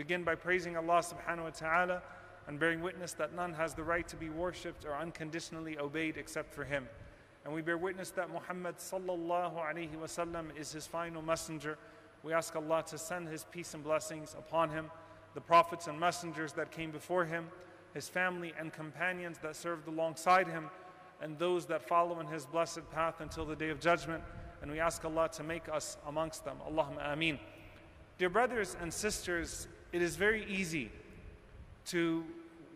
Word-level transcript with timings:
begin 0.00 0.24
by 0.24 0.34
praising 0.34 0.78
Allah 0.78 1.02
subhanahu 1.02 1.44
wa 1.44 1.50
ta'ala 1.50 2.02
and 2.46 2.58
bearing 2.58 2.80
witness 2.80 3.12
that 3.12 3.34
none 3.34 3.52
has 3.52 3.74
the 3.74 3.82
right 3.82 4.08
to 4.08 4.16
be 4.16 4.30
worshipped 4.30 4.86
or 4.86 4.96
unconditionally 4.96 5.78
obeyed 5.78 6.16
except 6.16 6.54
for 6.54 6.64
Him. 6.64 6.88
And 7.44 7.52
we 7.52 7.60
bear 7.60 7.76
witness 7.76 8.08
that 8.12 8.30
Muhammad 8.30 8.78
sallallahu 8.78 9.56
alaihi 9.56 9.94
wasallam 10.02 10.58
is 10.58 10.72
His 10.72 10.86
final 10.86 11.20
messenger. 11.20 11.76
We 12.22 12.32
ask 12.32 12.56
Allah 12.56 12.82
to 12.88 12.96
send 12.96 13.28
His 13.28 13.44
peace 13.50 13.74
and 13.74 13.84
blessings 13.84 14.34
upon 14.38 14.70
Him, 14.70 14.90
the 15.34 15.42
prophets 15.42 15.86
and 15.86 16.00
messengers 16.00 16.54
that 16.54 16.70
came 16.70 16.90
before 16.90 17.26
Him, 17.26 17.48
His 17.92 18.08
family 18.08 18.54
and 18.58 18.72
companions 18.72 19.36
that 19.42 19.54
served 19.54 19.86
alongside 19.86 20.48
Him, 20.48 20.70
and 21.20 21.38
those 21.38 21.66
that 21.66 21.86
follow 21.86 22.20
in 22.20 22.26
His 22.26 22.46
blessed 22.46 22.90
path 22.90 23.20
until 23.20 23.44
the 23.44 23.54
day 23.54 23.68
of 23.68 23.80
judgment. 23.80 24.24
And 24.62 24.72
we 24.72 24.80
ask 24.80 25.04
Allah 25.04 25.28
to 25.34 25.42
make 25.42 25.68
us 25.68 25.98
amongst 26.06 26.46
them. 26.46 26.56
Allahumma 26.66 27.12
ameen. 27.12 27.38
Dear 28.16 28.30
brothers 28.30 28.78
and 28.80 28.92
sisters, 28.92 29.68
it 29.92 30.02
is 30.02 30.16
very 30.16 30.44
easy 30.46 30.90
to 31.86 32.24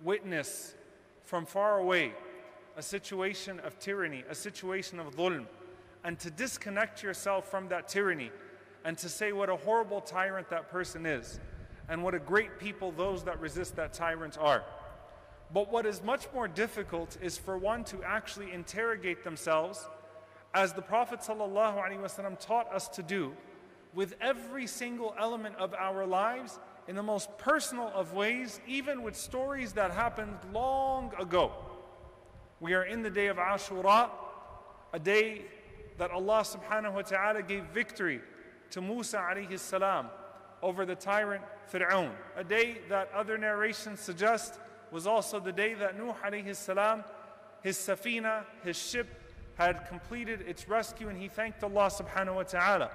witness 0.02 0.74
from 1.24 1.46
far 1.46 1.78
away 1.78 2.12
a 2.76 2.82
situation 2.82 3.60
of 3.60 3.78
tyranny, 3.78 4.24
a 4.28 4.34
situation 4.34 4.98
of 4.98 5.14
dhulm, 5.16 5.46
and 6.04 6.18
to 6.18 6.30
disconnect 6.30 7.02
yourself 7.02 7.50
from 7.50 7.68
that 7.68 7.88
tyranny 7.88 8.30
and 8.84 8.98
to 8.98 9.08
say 9.08 9.32
what 9.32 9.48
a 9.48 9.56
horrible 9.56 10.00
tyrant 10.00 10.50
that 10.50 10.70
person 10.70 11.06
is 11.06 11.40
and 11.88 12.02
what 12.02 12.14
a 12.14 12.18
great 12.18 12.58
people 12.58 12.92
those 12.92 13.24
that 13.24 13.40
resist 13.40 13.76
that 13.76 13.92
tyrant 13.92 14.36
are. 14.38 14.62
But 15.52 15.70
what 15.70 15.86
is 15.86 16.02
much 16.02 16.26
more 16.34 16.48
difficult 16.48 17.16
is 17.22 17.38
for 17.38 17.56
one 17.56 17.84
to 17.84 18.02
actually 18.02 18.52
interrogate 18.52 19.22
themselves, 19.22 19.86
as 20.52 20.72
the 20.72 20.82
Prophet 20.82 21.20
ﷺ 21.20 22.40
taught 22.40 22.72
us 22.72 22.88
to 22.88 23.02
do, 23.02 23.32
with 23.94 24.14
every 24.20 24.66
single 24.66 25.14
element 25.18 25.56
of 25.56 25.74
our 25.74 26.06
lives 26.06 26.58
in 26.86 26.96
the 26.96 27.02
most 27.02 27.36
personal 27.38 27.90
of 27.94 28.12
ways, 28.12 28.60
even 28.66 29.02
with 29.02 29.16
stories 29.16 29.72
that 29.72 29.90
happened 29.90 30.36
long 30.52 31.12
ago. 31.18 31.52
We 32.60 32.74
are 32.74 32.84
in 32.84 33.02
the 33.02 33.10
day 33.10 33.28
of 33.28 33.36
Ashura, 33.38 34.10
a 34.92 34.98
day 34.98 35.42
that 35.98 36.10
Allah 36.10 36.40
subhanahu 36.44 36.94
wa 36.94 37.02
ta'ala 37.02 37.42
gave 37.42 37.64
victory 37.64 38.20
to 38.70 38.80
Musa 38.80 39.18
alayhi 39.18 39.58
salam 39.58 40.08
over 40.62 40.84
the 40.84 40.94
tyrant 40.94 41.42
Fir'aun. 41.72 42.10
A 42.36 42.44
day 42.44 42.78
that 42.88 43.10
other 43.14 43.38
narrations 43.38 44.00
suggest 44.00 44.58
was 44.90 45.06
also 45.06 45.40
the 45.40 45.52
day 45.52 45.74
that 45.74 45.98
Nuh 45.98 46.14
alayhi 46.24 46.54
salam, 46.54 47.04
his 47.62 47.76
safina, 47.76 48.44
his 48.62 48.76
ship, 48.76 49.06
had 49.56 49.86
completed 49.88 50.42
its 50.42 50.68
rescue 50.68 51.08
and 51.08 51.18
he 51.18 51.28
thanked 51.28 51.62
Allah 51.62 51.90
subhanahu 51.90 52.34
wa 52.36 52.42
ta'ala. 52.42 52.90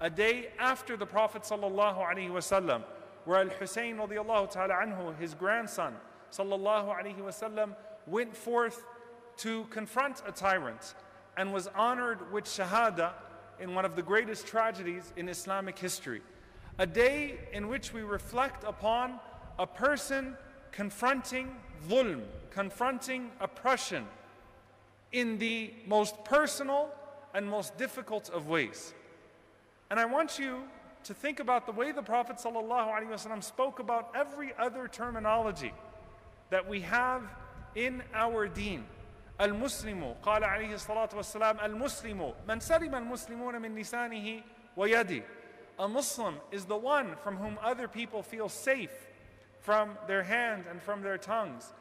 A 0.00 0.10
day 0.10 0.50
after 0.58 0.96
the 0.96 1.06
Prophet 1.06 1.42
sallallahu 1.42 1.98
alayhi 1.98 2.30
wasallam 2.30 2.82
where 3.24 3.40
Al 3.40 3.48
Hussein 3.48 3.96
radiallahu 3.96 4.50
ta'ala 4.50 4.74
anhu, 4.74 5.16
his 5.18 5.34
grandson, 5.34 5.94
sallallahu 6.30 6.96
alayhi 6.98 7.18
wasallam, 7.18 7.74
went 8.06 8.36
forth 8.36 8.84
to 9.38 9.64
confront 9.70 10.22
a 10.26 10.32
tyrant 10.32 10.94
and 11.36 11.52
was 11.52 11.68
honored 11.68 12.32
with 12.32 12.44
shahada 12.44 13.12
in 13.60 13.74
one 13.74 13.84
of 13.84 13.96
the 13.96 14.02
greatest 14.02 14.46
tragedies 14.46 15.12
in 15.16 15.28
Islamic 15.28 15.78
history. 15.78 16.20
A 16.78 16.86
day 16.86 17.38
in 17.52 17.68
which 17.68 17.92
we 17.92 18.02
reflect 18.02 18.64
upon 18.64 19.20
a 19.58 19.66
person 19.66 20.36
confronting 20.72 21.54
dhulm, 21.88 22.22
confronting 22.50 23.30
oppression 23.40 24.06
in 25.12 25.38
the 25.38 25.72
most 25.86 26.24
personal 26.24 26.90
and 27.34 27.48
most 27.48 27.76
difficult 27.78 28.30
of 28.30 28.48
ways. 28.48 28.94
And 29.90 30.00
I 30.00 30.06
want 30.06 30.38
you 30.38 30.62
to 31.03 31.13
think 31.13 31.39
about 31.39 31.65
the 31.65 31.71
way 31.71 31.91
the 31.91 32.01
Prophet 32.01 32.37
ﷺ 32.37 33.43
spoke 33.43 33.79
about 33.79 34.09
every 34.15 34.53
other 34.59 34.87
terminology 34.87 35.73
that 36.49 36.67
we 36.67 36.81
have 36.81 37.23
in 37.75 38.03
our 38.13 38.47
deen. 38.47 38.85
المسلم 39.39 40.15
قال 40.23 40.43
عليه 40.43 40.73
الصلاة 40.73 41.09
والسلام 41.13 41.59
المسلم 41.59 42.33
من 42.47 42.59
سلم 42.59 42.95
المسلمون 42.95 43.61
من 43.61 43.75
لسانه 43.75 44.41
ويده 44.75 45.23
A 45.79 45.87
Muslim 45.87 46.35
is 46.51 46.65
the 46.65 46.75
one 46.75 47.15
from 47.23 47.37
whom 47.37 47.59
other 47.61 47.87
people 47.87 48.23
feel 48.23 48.49
safe 48.49 49.07
from 49.59 49.95
their 50.07 50.23
hand 50.23 50.65
and 50.71 50.81
from 50.81 51.03
their 51.03 51.19
tongues. 51.19 51.71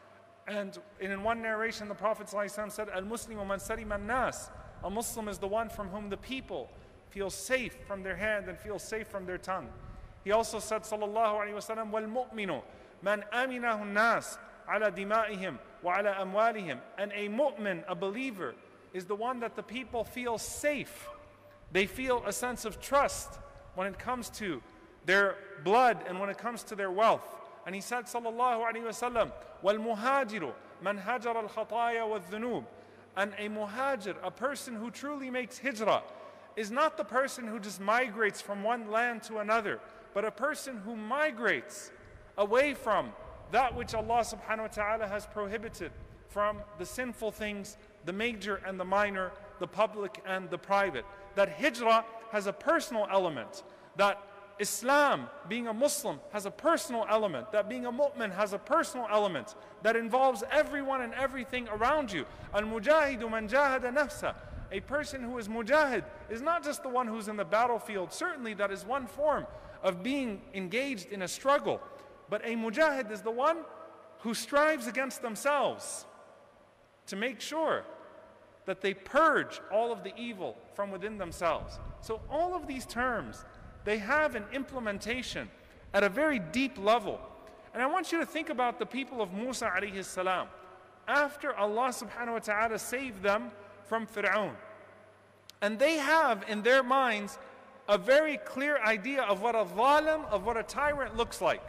And 0.46 0.78
in 1.00 1.22
one 1.22 1.40
narration, 1.40 1.88
the 1.88 1.94
Prophet 1.94 2.26
ﷺ 2.26 2.72
said, 2.72 2.90
Al-Muslimu 2.90 3.46
man 3.46 3.58
salima 3.58 3.98
nas. 3.98 4.50
A 4.84 4.90
Muslim 4.90 5.28
is 5.28 5.38
the 5.38 5.48
one 5.48 5.70
from 5.70 5.88
whom 5.88 6.10
the 6.10 6.16
people 6.18 6.68
feel 7.10 7.30
safe 7.30 7.76
from 7.86 8.02
their 8.02 8.16
hand 8.16 8.48
and 8.48 8.58
feel 8.58 8.78
safe 8.78 9.08
from 9.08 9.26
their 9.26 9.38
tongue. 9.38 9.68
He 10.24 10.32
also 10.32 10.58
said, 10.58 10.82
sallallahu 10.82 11.40
alayhi 11.40 11.54
wasallam, 11.54 11.90
وَالْمُؤْمِنُ 11.90 12.62
مَنْ 13.04 13.30
أَمِنَهُ 13.32 13.82
النَّاسِ 13.82 14.38
عَلَى 14.68 14.94
دِمَائِهِمْ 14.94 15.58
وَعَلَى 15.84 16.16
أَمْوَالِهِمْ 16.20 16.78
And 16.98 17.12
a 17.12 17.28
mu'min, 17.28 17.84
a 17.86 17.94
believer, 17.94 18.54
is 18.92 19.04
the 19.04 19.14
one 19.14 19.40
that 19.40 19.54
the 19.54 19.62
people 19.62 20.04
feel 20.04 20.38
safe. 20.38 21.08
They 21.72 21.86
feel 21.86 22.22
a 22.26 22.32
sense 22.32 22.64
of 22.64 22.80
trust 22.80 23.38
when 23.74 23.86
it 23.86 23.98
comes 23.98 24.30
to 24.30 24.62
their 25.04 25.36
blood 25.64 25.98
and 26.08 26.18
when 26.18 26.28
it 26.28 26.38
comes 26.38 26.64
to 26.64 26.74
their 26.74 26.90
wealth. 26.90 27.24
And 27.66 27.74
he 27.74 27.80
said, 27.80 28.06
sallallahu 28.06 28.64
alayhi 28.70 28.84
wasallam, 28.84 29.32
وَالْمُهَاجِرُ 29.62 30.52
مَنْ 30.84 31.02
هَجَرَ 31.02 31.48
الْخَطَايَا 31.48 32.02
وَالذُّنُوبِ 32.02 32.64
And 33.16 33.32
a 33.38 33.48
muhajir, 33.48 34.16
a 34.22 34.30
person 34.30 34.74
who 34.74 34.90
truly 34.90 35.30
makes 35.30 35.58
hijrah, 35.58 36.02
is 36.55 36.71
not 36.71 36.97
the 36.97 37.03
person 37.03 37.47
who 37.47 37.59
just 37.59 37.79
migrates 37.79 38.41
from 38.41 38.63
one 38.63 38.91
land 38.91 39.23
to 39.23 39.37
another, 39.37 39.79
but 40.13 40.25
a 40.25 40.31
person 40.31 40.77
who 40.77 40.95
migrates 40.95 41.91
away 42.37 42.73
from 42.73 43.11
that 43.51 43.75
which 43.75 43.93
Allah 43.93 44.21
subhanahu 44.21 44.61
wa 44.61 44.67
ta'ala 44.67 45.07
has 45.07 45.25
prohibited 45.25 45.91
from 46.29 46.59
the 46.77 46.85
sinful 46.85 47.31
things, 47.31 47.77
the 48.05 48.13
major 48.13 48.61
and 48.65 48.79
the 48.79 48.85
minor, 48.85 49.31
the 49.59 49.67
public 49.67 50.21
and 50.25 50.49
the 50.49 50.57
private. 50.57 51.05
That 51.35 51.49
hijrah 51.49 52.05
has 52.31 52.47
a 52.47 52.53
personal 52.53 53.07
element, 53.11 53.63
that 53.97 54.21
Islam, 54.59 55.27
being 55.49 55.67
a 55.67 55.73
Muslim, 55.73 56.19
has 56.31 56.45
a 56.45 56.51
personal 56.51 57.05
element, 57.09 57.51
that 57.51 57.67
being 57.67 57.85
a 57.85 57.91
mu'min 57.91 58.33
has 58.33 58.53
a 58.53 58.59
personal 58.59 59.07
element 59.11 59.55
that 59.81 59.95
involves 59.95 60.43
everyone 60.51 61.01
and 61.01 61.13
everything 61.15 61.67
around 61.69 62.11
you. 62.11 62.25
Al 62.53 62.61
mujahidu 62.61 63.29
man 63.29 63.49
jahada 63.49 63.91
nafsa 63.93 64.35
a 64.71 64.79
person 64.79 65.21
who 65.21 65.37
is 65.37 65.47
mujahid 65.47 66.03
is 66.29 66.41
not 66.41 66.63
just 66.63 66.83
the 66.83 66.89
one 66.89 67.07
who's 67.07 67.27
in 67.27 67.35
the 67.35 67.45
battlefield. 67.45 68.13
Certainly, 68.13 68.55
that 68.55 68.71
is 68.71 68.85
one 68.85 69.05
form 69.05 69.45
of 69.83 70.01
being 70.01 70.41
engaged 70.53 71.11
in 71.11 71.21
a 71.23 71.27
struggle. 71.27 71.81
But 72.29 72.41
a 72.45 72.55
mujahid 72.55 73.11
is 73.11 73.21
the 73.21 73.31
one 73.31 73.57
who 74.19 74.33
strives 74.33 74.87
against 74.87 75.21
themselves 75.21 76.05
to 77.07 77.15
make 77.15 77.41
sure 77.41 77.83
that 78.65 78.81
they 78.81 78.93
purge 78.93 79.59
all 79.71 79.91
of 79.91 80.03
the 80.03 80.15
evil 80.15 80.55
from 80.73 80.91
within 80.91 81.17
themselves. 81.17 81.79
So, 82.01 82.21
all 82.29 82.55
of 82.55 82.67
these 82.67 82.85
terms, 82.85 83.43
they 83.83 83.97
have 83.97 84.35
an 84.35 84.45
implementation 84.53 85.49
at 85.93 86.03
a 86.03 86.09
very 86.09 86.39
deep 86.39 86.77
level. 86.77 87.19
And 87.73 87.81
I 87.81 87.87
want 87.87 88.11
you 88.11 88.19
to 88.19 88.25
think 88.25 88.49
about 88.49 88.79
the 88.79 88.85
people 88.85 89.21
of 89.21 89.33
Musa 89.33 89.69
alayhi 89.75 90.03
salam. 90.03 90.47
After 91.07 91.53
Allah 91.55 91.89
subhanahu 91.89 92.33
wa 92.33 92.39
ta'ala 92.39 92.79
saved 92.79 93.23
them 93.23 93.51
from 93.91 94.07
Fir'aun. 94.07 94.53
And 95.61 95.77
they 95.77 95.95
have 95.97 96.45
in 96.47 96.61
their 96.61 96.81
minds 96.81 97.37
a 97.89 97.97
very 97.97 98.37
clear 98.37 98.77
idea 98.81 99.21
of 99.23 99.41
what 99.41 99.53
a 99.53 99.65
zalim, 99.65 100.25
of 100.29 100.45
what 100.45 100.55
a 100.55 100.63
tyrant 100.63 101.17
looks 101.17 101.41
like. 101.41 101.67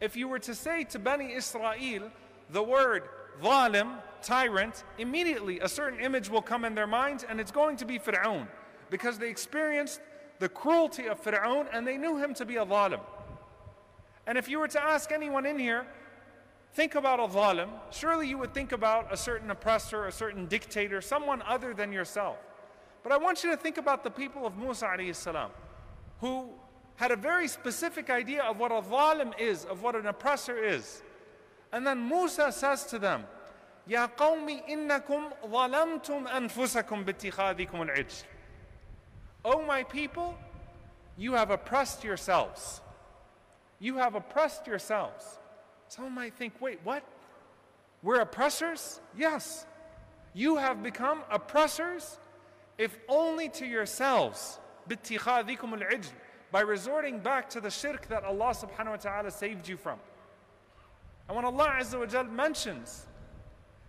If 0.00 0.16
you 0.16 0.26
were 0.26 0.38
to 0.38 0.54
say 0.54 0.84
to 0.84 0.98
Bani 0.98 1.34
Israel 1.34 2.10
the 2.48 2.62
word 2.62 3.02
zalim, 3.42 3.98
tyrant, 4.22 4.84
immediately 4.96 5.60
a 5.60 5.68
certain 5.68 6.00
image 6.00 6.30
will 6.30 6.40
come 6.40 6.64
in 6.64 6.74
their 6.74 6.86
minds 6.86 7.26
and 7.28 7.38
it's 7.38 7.52
going 7.52 7.76
to 7.76 7.84
be 7.84 7.98
Fir'aun 7.98 8.48
because 8.88 9.18
they 9.18 9.28
experienced 9.28 10.00
the 10.38 10.48
cruelty 10.48 11.08
of 11.08 11.22
Fir'aun 11.22 11.66
and 11.74 11.86
they 11.86 11.98
knew 11.98 12.16
him 12.16 12.32
to 12.32 12.46
be 12.46 12.56
a 12.56 12.64
zalim. 12.64 13.00
And 14.26 14.38
if 14.38 14.48
you 14.48 14.60
were 14.60 14.68
to 14.68 14.82
ask 14.82 15.12
anyone 15.12 15.44
in 15.44 15.58
here, 15.58 15.86
think 16.73 16.95
about 16.95 17.19
a 17.19 17.27
zalim, 17.27 17.69
surely 17.91 18.27
you 18.27 18.37
would 18.37 18.53
think 18.53 18.71
about 18.71 19.11
a 19.13 19.17
certain 19.17 19.51
oppressor, 19.51 20.05
a 20.05 20.11
certain 20.11 20.45
dictator, 20.47 21.01
someone 21.01 21.41
other 21.43 21.73
than 21.73 21.91
yourself. 21.91 22.37
But 23.03 23.11
I 23.11 23.17
want 23.17 23.43
you 23.43 23.51
to 23.51 23.57
think 23.57 23.77
about 23.77 24.03
the 24.03 24.09
people 24.09 24.45
of 24.45 24.57
Musa 24.57 24.85
alayhi 24.85 25.15
salam, 25.15 25.51
who 26.19 26.49
had 26.95 27.11
a 27.11 27.15
very 27.15 27.47
specific 27.47 28.09
idea 28.09 28.43
of 28.43 28.59
what 28.59 28.71
a 28.71 28.81
zalim 28.81 29.37
is, 29.39 29.65
of 29.65 29.83
what 29.83 29.95
an 29.95 30.07
oppressor 30.07 30.57
is. 30.57 31.01
And 31.71 31.85
then 31.85 32.07
Musa 32.07 32.51
says 32.51 32.85
to 32.85 32.99
them, 32.99 33.25
يا 33.87 34.09
قوم 34.15 34.47
إنكم 34.69 35.31
ظلمتم 35.45 36.27
أنفسكم 36.27 37.03
باتخاذكم 37.03 37.89
العجل. 37.89 38.23
O 39.45 39.61
my 39.61 39.83
people, 39.83 40.37
you 41.17 41.33
have 41.33 41.51
oppressed 41.51 42.03
yourselves. 42.03 42.79
You 43.79 43.97
have 43.97 44.15
oppressed 44.15 44.65
yourselves. 44.65 45.39
Someone 45.87 46.13
might 46.13 46.33
think, 46.35 46.53
wait, 46.59 46.79
what? 46.83 47.03
We're 48.01 48.19
oppressors? 48.19 48.99
Yes. 49.17 49.65
You 50.33 50.57
have 50.57 50.81
become 50.81 51.21
oppressors, 51.31 52.19
if 52.77 52.97
only 53.07 53.49
to 53.49 53.65
yourselves. 53.65 54.59
by 56.51 56.61
resorting 56.61 57.19
back 57.19 57.49
to 57.49 57.61
the 57.61 57.69
shirk 57.69 58.07
that 58.07 58.23
Allah 58.23 58.53
subhanahu 58.53 58.89
wa 58.89 58.95
ta'ala 58.97 59.31
saved 59.31 59.67
you 59.67 59.77
from. 59.77 59.99
And 61.27 61.35
when 61.35 61.45
Allah 61.45 61.77
Azza 61.79 61.99
wa 61.99 62.05
Jal 62.05 62.25
mentions 62.25 63.07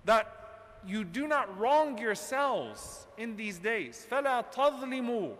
that 0.05 0.81
you 0.87 1.05
do 1.05 1.27
not 1.27 1.59
wrong 1.59 1.99
yourselves 1.99 3.07
in 3.19 3.37
these 3.37 3.59
days, 3.59 4.07
فَلَا 4.11 4.45
تَظْلِمُوا 4.53 5.35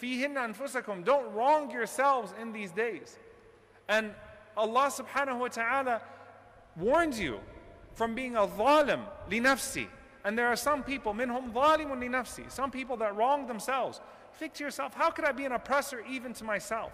فِيهِنَّ 0.00 0.54
أَنفُسَكُمْ 0.54 1.04
Don't 1.04 1.32
wrong 1.32 1.70
yourselves 1.70 2.34
in 2.40 2.52
these 2.52 2.70
days. 2.70 3.18
And 3.88 4.14
Allah 4.55 4.91
subhanahu 4.91 5.39
wa 5.39 5.47
ta'ala 5.47 6.01
warns 6.75 7.19
you 7.19 7.39
from 7.93 8.15
being 8.15 8.35
a 8.35 8.47
zalim 8.47 9.01
li 9.29 9.39
nafsi. 9.39 9.87
And 10.25 10.37
there 10.37 10.47
are 10.47 10.55
some 10.55 10.83
people, 10.83 11.13
minhum 11.13 11.51
zalimun 11.53 11.99
li 11.99 12.07
nafsi, 12.07 12.49
some 12.51 12.71
people 12.71 12.97
that 12.97 13.15
wrong 13.15 13.47
themselves. 13.47 13.99
Think 14.35 14.53
to 14.53 14.63
yourself, 14.63 14.93
how 14.93 15.11
could 15.11 15.25
I 15.25 15.31
be 15.31 15.45
an 15.45 15.51
oppressor 15.51 16.03
even 16.09 16.33
to 16.33 16.43
myself? 16.43 16.91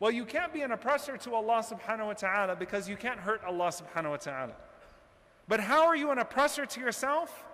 Well, 0.00 0.10
you 0.10 0.24
can't 0.24 0.52
be 0.52 0.62
an 0.62 0.72
oppressor 0.72 1.16
to 1.16 1.34
Allah 1.34 1.62
subhanahu 1.62 2.06
wa 2.06 2.12
ta'ala 2.14 2.56
because 2.56 2.88
you 2.88 2.96
can't 2.96 3.20
hurt 3.20 3.40
Allah 3.44 3.68
subhanahu 3.68 4.10
wa 4.10 4.16
ta'ala. 4.16 4.52
But 5.46 5.60
how 5.60 5.86
are 5.86 5.96
you 5.96 6.10
an 6.10 6.18
oppressor 6.18 6.66
to 6.66 6.80
yourself? 6.80 7.44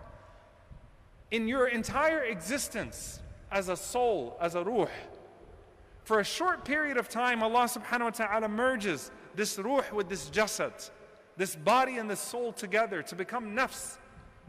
In 1.30 1.46
your 1.46 1.68
entire 1.68 2.22
existence 2.22 3.20
as 3.50 3.68
a 3.68 3.76
soul, 3.76 4.36
as 4.40 4.54
a 4.54 4.64
ruh. 4.64 4.88
For 6.08 6.20
a 6.20 6.24
short 6.24 6.64
period 6.64 6.96
of 6.96 7.10
time, 7.10 7.42
Allah 7.42 7.64
subhanahu 7.64 8.00
wa 8.00 8.08
ta'ala 8.08 8.48
merges 8.48 9.10
this 9.34 9.58
ruh 9.58 9.82
with 9.92 10.08
this 10.08 10.30
jasad, 10.30 10.88
this 11.36 11.54
body 11.54 11.98
and 11.98 12.08
this 12.08 12.18
soul 12.18 12.50
together 12.50 13.02
to 13.02 13.14
become 13.14 13.54
nafs, 13.54 13.98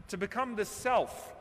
to 0.08 0.16
become 0.16 0.56
the 0.56 0.64
self. 0.64 1.34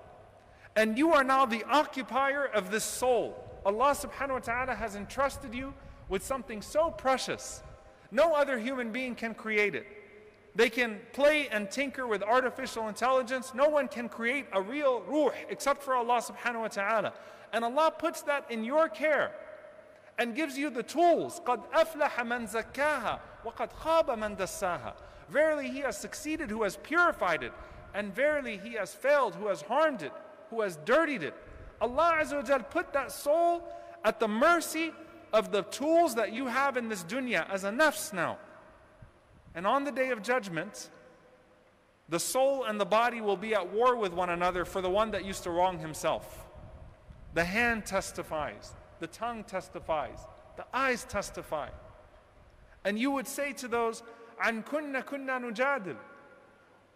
And 0.75 0.97
you 0.97 1.13
are 1.13 1.23
now 1.23 1.45
the 1.45 1.63
occupier 1.63 2.43
of 2.43 2.69
this 2.69 2.83
soul. 2.83 3.33
Allah 3.65 3.95
subhanahu 3.95 4.31
wa 4.31 4.39
ta'ala 4.39 4.75
has 4.75 4.97
entrusted 4.97 5.55
you 5.55 5.73
with 6.09 6.21
something 6.21 6.61
so 6.61 6.91
precious. 6.91 7.63
No 8.11 8.33
other 8.33 8.59
human 8.59 8.91
being 8.91 9.15
can 9.15 9.33
create 9.33 9.73
it. 9.73 9.87
They 10.53 10.69
can 10.69 10.99
play 11.13 11.47
and 11.47 11.71
tinker 11.71 12.05
with 12.05 12.23
artificial 12.23 12.89
intelligence. 12.89 13.53
No 13.55 13.69
one 13.69 13.87
can 13.87 14.09
create 14.09 14.47
a 14.51 14.61
real 14.61 15.01
ruh 15.07 15.31
except 15.47 15.81
for 15.81 15.95
Allah 15.95 16.21
subhanahu 16.21 16.59
wa 16.59 16.67
ta'ala. 16.67 17.13
And 17.53 17.63
Allah 17.63 17.93
puts 17.97 18.21
that 18.23 18.51
in 18.51 18.65
your 18.65 18.89
care 18.89 19.31
and 20.18 20.34
gives 20.34 20.56
you 20.56 20.70
the 20.70 20.82
tools. 20.82 21.40
قَدْ 21.44 21.62
أَفْلَحَ 21.72 22.16
مَنْ 22.20 22.50
زَكَّاهَا 22.50 23.18
وَقَدْ 23.44 23.70
خَابَ 23.72 24.06
مَنْ 24.06 24.36
دَسَّاهَا 24.36 24.94
Verily 25.28 25.68
he 25.68 25.80
has 25.80 25.96
succeeded 25.96 26.50
who 26.50 26.62
has 26.62 26.76
purified 26.76 27.42
it, 27.42 27.52
and 27.94 28.14
verily 28.14 28.58
he 28.58 28.74
has 28.74 28.94
failed 28.94 29.34
who 29.34 29.48
has 29.48 29.62
harmed 29.62 30.02
it, 30.02 30.12
who 30.50 30.60
has 30.60 30.76
dirtied 30.84 31.22
it. 31.22 31.34
Allah 31.80 32.18
Azza 32.20 32.36
wa 32.36 32.42
Jal 32.42 32.60
put 32.60 32.92
that 32.92 33.10
soul 33.10 33.66
at 34.04 34.20
the 34.20 34.28
mercy 34.28 34.92
of 35.32 35.50
the 35.50 35.62
tools 35.62 36.14
that 36.14 36.32
you 36.32 36.46
have 36.46 36.76
in 36.76 36.88
this 36.88 37.02
dunya 37.02 37.48
as 37.50 37.64
a 37.64 37.70
nafs 37.70 38.12
now. 38.12 38.38
And 39.54 39.66
on 39.66 39.84
the 39.84 39.92
day 39.92 40.10
of 40.10 40.22
judgment, 40.22 40.90
the 42.08 42.20
soul 42.20 42.64
and 42.64 42.80
the 42.80 42.84
body 42.84 43.20
will 43.20 43.36
be 43.36 43.54
at 43.54 43.72
war 43.72 43.96
with 43.96 44.12
one 44.12 44.30
another 44.30 44.64
for 44.64 44.80
the 44.80 44.90
one 44.90 45.10
that 45.12 45.24
used 45.24 45.42
to 45.44 45.50
wrong 45.50 45.78
himself. 45.78 46.44
The 47.32 47.44
hand 47.44 47.86
testifies, 47.86 48.74
the 48.99 49.07
tongue 49.07 49.43
testifies, 49.43 50.19
the 50.57 50.65
eyes 50.73 51.05
testify. 51.05 51.69
And 52.85 52.97
you 52.97 53.11
would 53.11 53.27
say 53.27 53.53
to 53.53 53.67
those, 53.67 54.03
An 54.43 54.63
kunna 54.63 55.03
kunna 55.03 55.39
nujadil. 55.39 55.97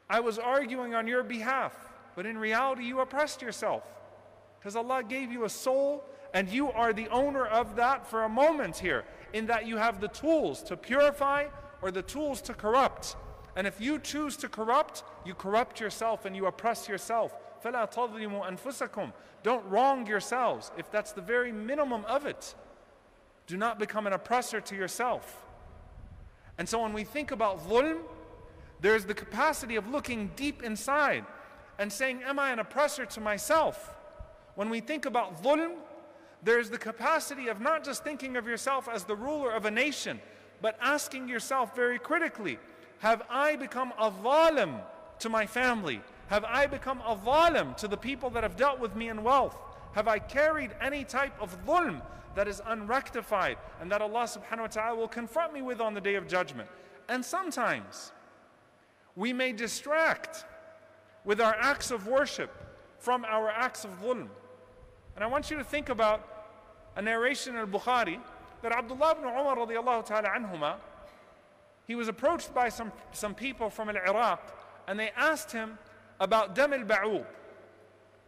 I 0.09 0.19
was 0.19 0.37
arguing 0.37 0.93
on 0.93 1.07
your 1.07 1.23
behalf, 1.23 1.75
but 2.15 2.25
in 2.25 2.37
reality 2.37 2.83
you 2.83 2.99
oppressed 2.99 3.41
yourself. 3.41 3.83
Because 4.59 4.75
Allah 4.75 5.03
gave 5.03 5.31
you 5.31 5.45
a 5.45 5.49
soul 5.49 6.03
and 6.33 6.49
you 6.49 6.71
are 6.71 6.93
the 6.93 7.07
owner 7.09 7.45
of 7.45 7.75
that 7.75 8.07
for 8.07 8.23
a 8.23 8.29
moment 8.29 8.77
here, 8.77 9.05
in 9.33 9.45
that 9.47 9.67
you 9.67 9.77
have 9.77 9.99
the 9.99 10.07
tools 10.07 10.63
to 10.63 10.77
purify 10.77 11.45
or 11.81 11.91
the 11.91 12.01
tools 12.01 12.41
to 12.43 12.53
corrupt. 12.53 13.15
And 13.55 13.67
if 13.67 13.79
you 13.79 13.99
choose 13.99 14.35
to 14.37 14.49
corrupt, 14.49 15.03
you 15.25 15.35
corrupt 15.35 15.79
yourself 15.79 16.25
and 16.25 16.35
you 16.35 16.47
oppress 16.47 16.87
yourself. 16.87 17.35
فَلَا 17.63 17.91
تَظْلِمُوا 17.91 18.57
أَنفُسَكُمْ 18.57 19.13
Don't 19.43 19.65
wrong 19.65 20.05
yourselves, 20.05 20.71
if 20.77 20.91
that's 20.91 21.11
the 21.11 21.21
very 21.21 21.51
minimum 21.51 22.03
of 22.05 22.25
it. 22.25 22.55
Do 23.47 23.57
not 23.57 23.79
become 23.79 24.07
an 24.07 24.13
oppressor 24.13 24.61
to 24.61 24.75
yourself. 24.75 25.45
And 26.57 26.67
so 26.67 26.81
when 26.81 26.93
we 26.93 27.03
think 27.03 27.31
about 27.31 27.67
dhulm, 27.67 27.99
there's 28.81 29.05
the 29.05 29.13
capacity 29.13 29.75
of 29.75 29.87
looking 29.87 30.31
deep 30.35 30.63
inside 30.63 31.25
and 31.79 31.91
saying, 31.91 32.21
am 32.23 32.37
I 32.37 32.51
an 32.51 32.59
oppressor 32.59 33.05
to 33.05 33.21
myself? 33.21 33.95
When 34.55 34.69
we 34.69 34.79
think 34.79 35.05
about 35.05 35.41
dhulm, 35.41 35.75
there's 36.43 36.69
the 36.69 36.77
capacity 36.77 37.47
of 37.47 37.61
not 37.61 37.83
just 37.83 38.03
thinking 38.03 38.35
of 38.35 38.45
yourself 38.45 38.89
as 38.91 39.05
the 39.05 39.15
ruler 39.15 39.51
of 39.51 39.65
a 39.65 39.71
nation, 39.71 40.19
but 40.61 40.77
asking 40.81 41.27
yourself 41.27 41.75
very 41.75 41.97
critically, 41.97 42.59
have 42.99 43.23
I 43.29 43.55
become 43.55 43.93
a 43.99 44.11
zalim 44.11 44.81
to 45.19 45.29
my 45.29 45.45
family? 45.45 46.01
Have 46.33 46.45
I 46.45 46.65
become 46.65 46.99
a 47.01 47.15
zalim 47.15 47.77
to 47.77 47.87
the 47.87 47.95
people 47.95 48.31
that 48.31 48.41
have 48.41 48.55
dealt 48.55 48.79
with 48.79 48.95
me 48.95 49.09
in 49.09 49.23
wealth? 49.23 49.55
Have 49.91 50.07
I 50.07 50.17
carried 50.17 50.71
any 50.81 51.03
type 51.03 51.39
of 51.39 51.63
dhulm 51.63 52.01
that 52.33 52.47
is 52.47 52.59
unrectified 52.65 53.57
and 53.79 53.91
that 53.91 54.01
Allah 54.01 54.23
subhanahu 54.23 54.61
wa 54.61 54.67
ta'ala 54.67 54.95
will 54.95 55.07
confront 55.07 55.53
me 55.53 55.61
with 55.61 55.79
on 55.79 55.93
the 55.93 56.01
day 56.01 56.15
of 56.15 56.27
judgment? 56.27 56.67
And 57.07 57.23
sometimes 57.23 58.13
we 59.15 59.31
may 59.31 59.51
distract 59.51 60.45
with 61.23 61.39
our 61.39 61.55
acts 61.59 61.91
of 61.91 62.07
worship 62.07 62.49
from 62.97 63.25
our 63.25 63.51
acts 63.51 63.85
of 63.85 63.91
dhulm. 64.01 64.27
And 65.13 65.23
I 65.23 65.27
want 65.27 65.51
you 65.51 65.57
to 65.57 65.63
think 65.63 65.89
about 65.89 66.27
a 66.95 67.01
narration 67.03 67.53
in 67.53 67.59
al-Bukhari 67.59 68.19
that 68.63 68.71
Abdullah 68.71 69.11
ibn 69.19 69.25
Umar 69.25 69.55
radiallahu 69.55 70.03
ta'ala 70.03 70.29
anhuma, 70.29 70.77
he 71.85 71.93
was 71.93 72.07
approached 72.07 72.55
by 72.55 72.69
some, 72.69 72.91
some 73.11 73.35
people 73.35 73.69
from 73.69 73.87
Iraq 73.87 74.41
and 74.87 74.99
they 74.99 75.11
asked 75.15 75.51
him 75.51 75.77
about 76.19 76.55
dam 76.55 76.73
al 76.73 77.25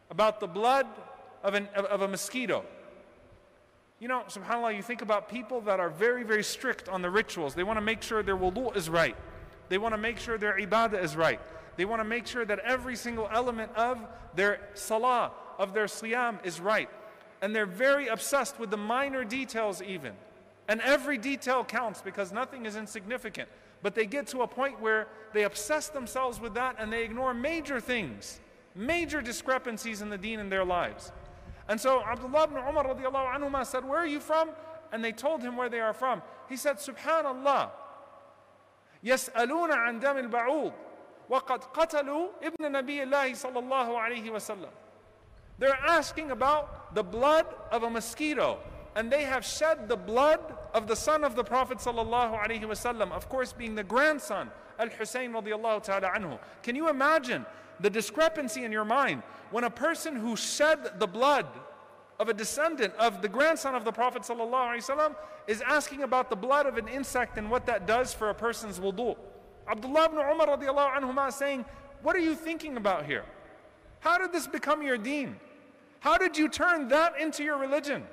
about 0.10 0.40
the 0.40 0.48
blood 0.48 0.88
of, 1.44 1.54
an, 1.54 1.68
of, 1.76 1.86
of 1.86 2.02
a 2.02 2.08
mosquito. 2.08 2.64
You 4.00 4.08
know, 4.08 4.24
subhanAllah, 4.28 4.76
you 4.76 4.84
think 4.84 5.02
about 5.02 5.30
people 5.30 5.62
that 5.62 5.80
are 5.80 5.90
very, 5.90 6.24
very 6.24 6.44
strict 6.44 6.90
on 6.90 7.02
the 7.02 7.10
rituals. 7.10 7.56
They 7.56 7.64
want 7.64 7.78
to 7.78 7.82
make 7.82 8.02
sure 8.02 8.22
their 8.22 8.38
wudu 8.38 8.76
is 8.76 8.90
right. 8.90 9.16
They 9.70 9.78
want 9.78 9.94
to 9.94 9.98
make 9.98 10.20
sure 10.20 10.38
their 10.38 10.58
ibadah 10.60 11.02
is 11.02 11.16
right. 11.16 11.40
They 11.76 11.86
want 11.86 12.02
to 12.02 12.06
make 12.06 12.28
sure 12.28 12.46
that 12.46 12.60
every 12.60 12.96
single 12.96 13.30
element 13.32 13.72
of 13.76 14.00
their 14.36 14.60
salah, 14.74 15.32
of 15.58 15.74
their 15.74 15.86
siyam 15.86 16.46
is 16.46 16.60
right 16.60 16.90
and 17.42 17.56
they're 17.56 17.66
very 17.66 18.08
obsessed 18.08 18.60
with 18.60 18.72
the 18.72 18.78
minor 18.78 19.24
details, 19.24 19.82
even. 19.82 20.14
And 20.68 20.82
every 20.82 21.20
detail 21.20 21.64
counts 21.64 22.02
because 22.02 22.32
nothing 22.32 22.66
is 22.66 22.76
insignificant. 22.76 23.50
But 23.85 23.95
they 23.95 24.07
get 24.07 24.27
to 24.29 24.43
a 24.43 24.47
point 24.47 24.81
where 24.81 25.09
they 25.33 25.45
obsess 25.45 25.89
themselves 25.89 26.41
with 26.41 26.55
that 26.55 26.77
and 26.79 26.93
they 26.93 27.05
ignore 27.05 27.33
major 27.33 27.81
things, 27.81 28.41
major 28.75 29.23
discrepancies 29.23 30.03
in 30.03 30.11
the 30.11 30.19
deen 30.19 30.41
in 30.41 30.49
their 30.51 30.65
lives. 30.65 31.13
And 31.69 31.81
so 31.81 32.03
Abdullah 32.03 32.45
ibn 32.45 32.57
Umar 32.57 32.85
radiallahu 32.85 33.35
anhuma 33.35 33.65
said, 33.65 33.85
Where 33.85 34.01
are 34.01 34.07
you 34.07 34.21
from? 34.21 34.51
And 34.93 35.05
they 35.05 35.13
told 35.13 35.43
him 35.43 35.57
where 35.57 35.69
they 35.69 35.81
are 35.81 35.95
from. 35.95 36.21
He 36.49 36.57
said, 36.57 36.77
Subhanallah. 36.77 37.71
يسألون 39.05 39.71
عن 39.71 40.01
دم 40.01 40.31
البعوض 40.31 40.73
وقد 41.31 41.65
قتلوا 41.65 42.29
ابن 42.43 42.73
نبي 42.73 43.03
الله 43.03 43.33
صلى 43.35 43.59
الله 43.59 43.99
عليه 43.99 44.31
وسلم 44.31 44.69
they're 45.61 45.79
asking 45.87 46.31
about 46.31 46.95
the 46.95 47.03
blood 47.05 47.47
of 47.71 47.83
a 47.83 47.91
mosquito. 47.91 48.59
And 48.97 49.13
they 49.13 49.25
have 49.25 49.45
shed 49.45 49.89
the 49.89 49.97
blood 49.97 50.41
of 50.76 50.88
the 50.88 50.96
son 50.96 51.24
of 51.24 51.38
the 51.38 51.44
Prophet 51.44 51.78
sallallahu 51.78 53.12
of 53.14 53.30
course 53.30 53.54
being 53.54 53.76
the 53.76 53.84
grandson, 53.84 54.52
Al-Hussein 54.78 55.32
radiallahu 55.32 55.82
ta'ala 55.82 56.10
anhu. 56.10 56.38
Can 56.64 56.76
you 56.76 56.90
imagine 56.90 57.46
the 57.80 57.90
discrepancy 57.90 58.66
in 58.66 58.74
your 58.74 58.84
mind 58.84 59.24
when 59.52 59.64
a 59.64 59.70
person 59.70 60.18
who 60.18 60.36
shed 60.36 61.00
the 61.00 61.08
blood 61.08 61.48
of 62.20 62.28
a 62.28 62.34
descendant 62.34 62.94
of 62.96 63.22
the 63.22 63.30
grandson 63.30 63.74
of 63.74 63.86
the 63.86 63.92
Prophet 63.92 64.24
ﷺ 64.24 65.16
is 65.48 65.62
asking 65.62 66.04
about 66.04 66.30
the 66.30 66.36
blood 66.36 66.66
of 66.66 66.78
an 66.78 66.90
insect 66.90 67.38
and 67.38 67.50
what 67.50 67.66
that 67.68 67.88
does 67.88 68.14
for 68.14 68.30
a 68.30 68.36
person's 68.36 68.78
wudu. 68.78 69.16
Abdullah 69.70 70.06
ibn 70.06 70.18
Umar 70.18 70.58
radiallahu 70.58 71.00
anhuma 71.00 71.32
saying, 71.32 71.64
What 72.02 72.18
are 72.18 72.20
you 72.20 72.36
thinking 72.36 72.76
about 72.76 73.06
here? 73.06 73.24
How 74.02 74.18
did 74.18 74.34
this 74.34 74.46
become 74.46 74.84
your 74.84 74.98
deen? 74.98 75.38
How 76.02 76.18
did 76.18 76.38
you 76.38 76.50
turn 76.50 76.90
that 76.90 77.20
into 77.20 77.46
your 77.46 77.58
religion? 77.58 78.04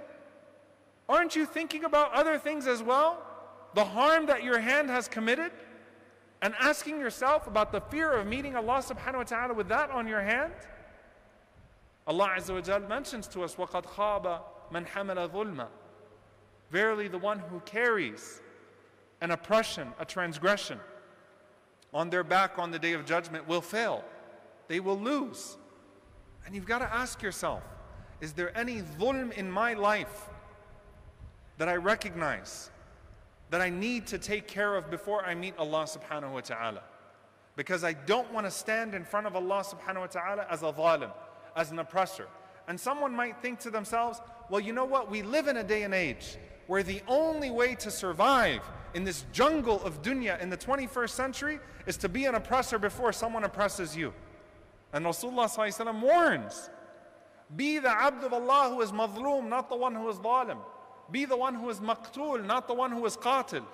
Aren't 1.12 1.36
you 1.36 1.46
thinking 1.46 1.86
about 1.86 2.14
other 2.14 2.38
things 2.38 2.68
as 2.68 2.84
well? 2.84 3.24
The 3.74 3.84
harm 3.84 4.26
that 4.26 4.44
your 4.44 4.60
hand 4.60 4.90
has 4.90 5.08
committed? 5.08 5.52
And 6.42 6.54
asking 6.60 7.00
yourself 7.00 7.48
about 7.48 7.72
the 7.72 7.82
fear 7.82 8.12
of 8.12 8.28
meeting 8.28 8.56
Allah 8.56 8.84
subhanahu 8.84 9.18
wa 9.18 9.24
ta'ala 9.24 9.54
with 9.54 9.70
that 9.70 9.90
on 9.90 10.08
your 10.08 10.22
hand? 10.22 10.54
Allah 12.06 12.30
Azza 12.38 12.54
wa 12.54 12.62
Jal 12.62 12.82
mentions 12.82 13.28
to 13.30 13.44
us, 13.44 13.56
وَقَدْ 13.56 13.86
خَابَ 13.86 14.42
مَنْ 14.72 14.88
حَمَلَ 14.88 15.30
ظُلْمًا 15.30 15.68
Verily 16.70 17.08
the 17.08 17.18
one 17.18 17.40
who 17.40 17.60
carries 17.62 18.42
an 19.22 19.32
oppression, 19.32 19.94
a 20.00 20.06
transgression 20.06 20.80
on 21.94 22.10
their 22.10 22.24
back 22.24 22.60
on 22.60 22.72
the 22.72 22.80
day 22.80 22.94
of 22.94 23.06
judgment 23.06 23.48
will 23.48 23.62
fail. 23.62 24.04
They 24.68 24.80
will 24.80 25.00
lose. 25.00 25.58
And 26.46 26.54
you've 26.54 26.66
got 26.66 26.80
to 26.80 26.94
ask 26.94 27.22
yourself 27.22 27.64
is 28.20 28.34
there 28.34 28.56
any 28.58 28.82
dhulm 28.82 29.32
in 29.34 29.50
my 29.50 29.74
life 29.74 30.30
that 31.63 31.69
I 31.69 31.77
recognize 31.77 32.73
that 33.51 33.61
I 33.61 33.71
need 33.71 34.09
to 34.09 34.19
take 34.19 34.49
care 34.49 34.75
of 34.75 34.91
before 34.91 35.25
I 35.25 35.37
meet 35.37 35.55
Allah 35.57 35.85
subhanahu 35.85 36.33
wa 36.33 36.41
ta'ala. 36.41 36.83
Because 37.55 37.85
I 37.85 37.93
don't 37.93 38.33
want 38.33 38.47
to 38.47 38.51
stand 38.51 38.97
in 38.97 39.05
front 39.05 39.29
of 39.29 39.37
Allah 39.37 39.63
subhanahu 39.63 40.01
wa 40.01 40.07
ta'ala 40.09 40.47
as 40.51 40.65
a 40.65 40.73
zalim, 40.73 41.13
as 41.55 41.71
an 41.71 41.79
oppressor. 41.79 42.27
And 42.67 42.81
someone 42.81 43.15
might 43.15 43.41
think 43.41 43.61
to 43.61 43.71
themselves, 43.71 44.21
well, 44.51 44.59
you 44.59 44.73
know 44.73 44.85
what? 44.85 45.09
We 45.09 45.23
live 45.23 45.47
in 45.47 45.59
a 45.59 45.63
day 45.63 45.85
and 45.85 45.95
age 45.95 46.37
where 46.67 46.83
the 46.83 47.01
only 47.07 47.53
way 47.53 47.77
to 47.77 47.93
survive 47.93 48.69
in 48.95 49.05
this 49.05 49.25
jungle 49.33 49.81
of 49.85 50.03
dunya 50.03 50.43
in 50.43 50.51
the 50.51 50.57
21st 50.57 51.11
century 51.11 51.61
is 51.87 51.97
to 51.99 52.09
be 52.09 52.25
an 52.25 52.35
oppressor 52.35 52.77
before 52.77 53.13
someone 53.13 53.45
oppresses 53.45 53.97
you. 53.97 54.13
And 54.93 55.07
Rasulullah 55.07 56.03
warns 56.03 56.71
be 57.55 57.79
the 57.79 57.89
abd 57.89 58.25
of 58.25 58.33
Allah 58.33 58.71
who 58.75 58.81
is 58.81 58.91
mazloom, 58.91 59.49
not 59.49 59.69
the 59.69 59.77
one 59.77 59.95
who 59.95 60.09
is 60.09 60.17
zalim. 60.17 60.59
Be 61.13 61.27
the 61.27 61.37
one 61.37 61.55
who 61.55 61.69
is 61.69 61.79
maqtul, 61.79 62.45
not 62.45 62.67
the 62.67 62.75
one 62.75 62.91
who 62.91 63.05
is 63.05 63.17
qatil. 63.17 63.65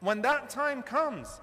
When 0.00 0.20
that 0.22 0.50
time 0.50 0.82
comes, 0.82 1.40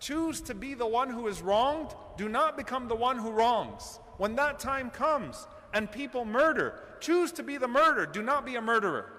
choose 0.00 0.40
to 0.42 0.54
be 0.54 0.72
the 0.74 0.86
one 0.86 1.10
who 1.10 1.28
is 1.28 1.42
wronged. 1.42 1.94
Do 2.16 2.28
not 2.28 2.56
become 2.56 2.88
the 2.88 2.94
one 2.94 3.18
who 3.18 3.30
wrongs. 3.30 4.00
When 4.16 4.34
that 4.36 4.58
time 4.58 4.90
comes 4.90 5.46
and 5.74 5.90
people 5.90 6.24
murder, 6.24 6.80
choose 7.00 7.30
to 7.32 7.42
be 7.42 7.58
the 7.58 7.68
murderer. 7.68 8.06
Do 8.06 8.22
not 8.22 8.46
be 8.46 8.56
a 8.56 8.62
murderer. 8.62 9.12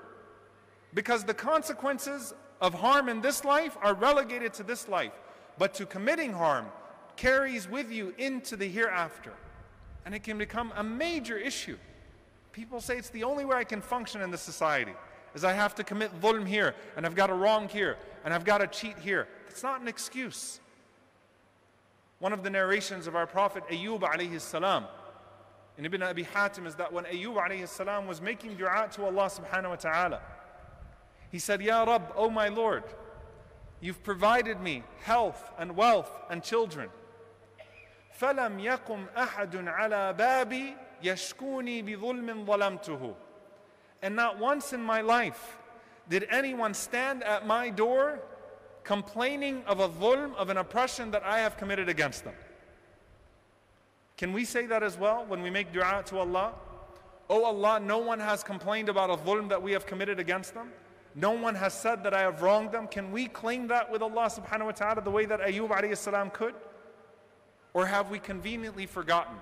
Because 0.93 1.23
the 1.23 1.33
consequences 1.33 2.33
of 2.59 2.73
harm 2.73 3.07
in 3.07 3.21
this 3.21 3.45
life 3.45 3.77
are 3.81 3.93
relegated 3.93 4.53
to 4.55 4.63
this 4.63 4.87
life. 4.87 5.11
But 5.59 5.75
to 5.75 5.85
committing 5.85 6.33
harm 6.33 6.65
carries 7.17 7.69
with 7.69 7.91
you 7.91 8.15
into 8.17 8.55
the 8.55 8.67
hereafter. 8.67 9.33
And 10.05 10.15
it 10.15 10.23
can 10.23 10.37
become 10.37 10.73
a 10.75 10.83
major 10.83 11.37
issue. 11.37 11.77
People 12.51 12.79
say 12.81 12.97
it's 12.97 13.09
the 13.09 13.23
only 13.23 13.45
way 13.45 13.57
I 13.57 13.63
can 13.63 13.81
function 13.81 14.21
in 14.21 14.31
this 14.31 14.41
society 14.41 14.93
is 15.34 15.44
I 15.44 15.52
have 15.52 15.74
to 15.76 15.84
commit 15.84 16.20
dhulm 16.20 16.46
here, 16.46 16.74
and 16.96 17.06
I've 17.06 17.14
got 17.14 17.28
to 17.28 17.34
wrong 17.34 17.68
here, 17.68 17.96
and 18.24 18.34
I've 18.34 18.44
got 18.44 18.58
to 18.58 18.66
cheat 18.66 18.98
here. 18.98 19.28
It's 19.48 19.62
not 19.62 19.80
an 19.80 19.88
excuse. 19.88 20.60
One 22.18 22.32
of 22.32 22.42
the 22.42 22.50
narrations 22.50 23.06
of 23.06 23.16
our 23.16 23.26
Prophet 23.26 23.62
Ayyub 23.70 24.00
alayhi 24.00 24.40
salam 24.40 24.84
in 25.78 25.86
Ibn 25.86 26.02
Abi 26.02 26.24
Hatim 26.24 26.66
is 26.66 26.74
that 26.74 26.92
when 26.92 27.04
Ayyub 27.04 27.36
alayhi 27.36 27.66
salam 27.66 28.06
was 28.06 28.20
making 28.20 28.56
dua 28.56 28.88
to 28.92 29.04
Allah 29.04 29.30
subhanahu 29.30 29.70
wa 29.70 29.76
ta'ala, 29.76 30.20
he 31.30 31.38
said, 31.38 31.62
Ya 31.62 31.84
Rabb, 31.84 32.12
O 32.16 32.28
my 32.28 32.48
Lord, 32.48 32.84
you've 33.80 34.02
provided 34.02 34.60
me 34.60 34.82
health 35.02 35.50
and 35.58 35.76
wealth 35.76 36.10
and 36.28 36.42
children. 36.42 36.90
فلم 38.20 38.60
يقم 38.60 39.06
أحد 39.16 39.68
على 39.68 40.12
بابي 40.12 40.76
يشكوني 41.02 41.82
بظلم 41.82 42.44
ظلمته 42.44 43.14
and 44.01 44.15
not 44.15 44.39
once 44.39 44.73
in 44.73 44.81
my 44.81 45.01
life 45.01 45.57
did 46.09 46.27
anyone 46.29 46.73
stand 46.73 47.23
at 47.23 47.47
my 47.47 47.69
door 47.69 48.19
complaining 48.83 49.63
of 49.65 49.79
a 49.79 49.89
dhulm, 49.89 50.35
of 50.35 50.49
an 50.49 50.57
oppression 50.57 51.11
that 51.11 51.23
I 51.23 51.39
have 51.39 51.57
committed 51.57 51.89
against 51.89 52.23
them. 52.23 52.35
Can 54.17 54.31
we 54.31 54.45
say 54.45 54.65
that 54.67 54.83
as 54.83 54.97
well 54.97 55.25
when 55.27 55.41
we 55.41 55.49
make 55.49 55.73
dua 55.73 56.03
to 56.05 56.19
Allah? 56.19 56.53
Oh 57.29 57.43
Allah, 57.43 57.79
no 57.79 57.97
one 57.97 58.19
has 58.19 58.43
complained 58.43 58.87
about 58.87 59.09
a 59.09 59.17
dhulm 59.17 59.49
that 59.49 59.61
we 59.61 59.71
have 59.71 59.85
committed 59.85 60.19
against 60.19 60.53
them. 60.53 60.71
No 61.15 61.31
one 61.31 61.55
has 61.55 61.73
said 61.73 62.03
that 62.03 62.13
I 62.13 62.21
have 62.21 62.41
wronged 62.41 62.71
them. 62.71 62.87
Can 62.87 63.11
we 63.11 63.25
claim 63.27 63.67
that 63.67 63.91
with 63.91 64.01
Allah 64.01 64.29
subhanahu 64.29 64.65
wa 64.65 64.71
ta'ala 64.71 65.01
the 65.01 65.11
way 65.11 65.25
that 65.25 65.41
Ayub 65.41 65.69
alayhi 65.69 65.97
salam 65.97 66.29
could? 66.29 66.53
Or 67.73 67.85
have 67.85 68.09
we 68.09 68.19
conveniently 68.19 68.85
forgotten? 68.85 69.35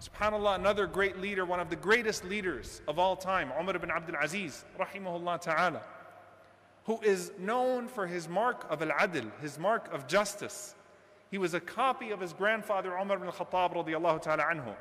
SubhanAllah, 0.00 0.54
another 0.54 0.86
great 0.86 1.18
leader, 1.18 1.44
one 1.44 1.58
of 1.58 1.70
the 1.70 1.76
greatest 1.76 2.24
leaders 2.24 2.80
of 2.86 2.98
all 2.98 3.16
time, 3.16 3.50
Umar 3.58 3.74
ibn 3.74 3.90
Abdul 3.90 4.14
Aziz, 4.22 4.64
rahimahullah 4.78 5.40
ta'ala, 5.40 5.82
who 6.84 7.00
is 7.02 7.32
known 7.38 7.88
for 7.88 8.06
his 8.06 8.28
mark 8.28 8.64
of 8.70 8.80
al-adl, 8.80 9.28
his 9.40 9.58
mark 9.58 9.92
of 9.92 10.06
justice. 10.06 10.76
He 11.30 11.38
was 11.38 11.52
a 11.54 11.60
copy 11.60 12.10
of 12.10 12.20
his 12.20 12.32
grandfather 12.32 12.96
Umar 12.96 13.16
ibn 13.16 13.28
Khattab 13.28 13.74
radiallahu 13.74 14.22
ta'ala 14.22 14.44
anhu. 14.44 14.74